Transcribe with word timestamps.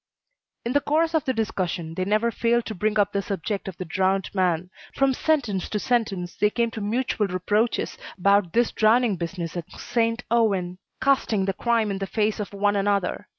In 0.65 0.73
the 0.73 0.81
course 0.81 1.13
of 1.13 1.25
the 1.25 1.31
discussion, 1.33 1.93
they 1.93 2.05
never 2.05 2.31
failed 2.31 2.65
to 2.65 2.73
bring 2.73 2.97
up 2.97 3.11
the 3.11 3.21
subject 3.21 3.67
of 3.67 3.77
the 3.77 3.85
drowned 3.85 4.31
man. 4.33 4.71
From 4.95 5.13
sentence 5.13 5.69
to 5.69 5.77
sentence 5.77 6.35
they 6.35 6.49
came 6.49 6.71
to 6.71 6.81
mutual 6.81 7.27
reproaches 7.27 7.99
about 8.17 8.51
this 8.53 8.71
drowning 8.71 9.15
business 9.15 9.55
at 9.55 9.69
Saint 9.71 10.23
Ouen, 10.31 10.79
casting 10.99 11.45
the 11.45 11.53
crime 11.53 11.91
in 11.91 11.99
the 11.99 12.07
face 12.07 12.39
of 12.39 12.51
one 12.51 12.75
another. 12.75 13.27